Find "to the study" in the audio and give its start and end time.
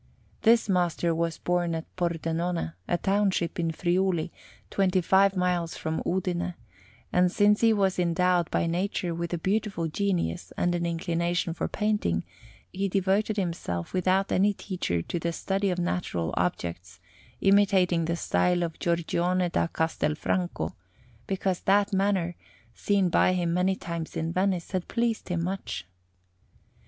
15.03-15.69